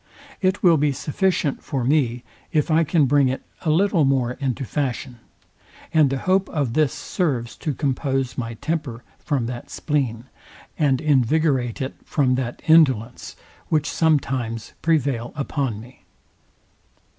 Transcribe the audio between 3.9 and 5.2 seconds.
more into fashion;